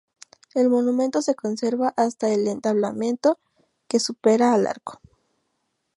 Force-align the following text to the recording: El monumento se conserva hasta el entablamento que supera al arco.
El 0.55 0.67
monumento 0.67 1.21
se 1.21 1.35
conserva 1.35 1.93
hasta 1.95 2.31
el 2.33 2.47
entablamento 2.47 3.37
que 3.87 3.99
supera 3.99 4.51
al 4.51 4.65
arco. 4.65 4.99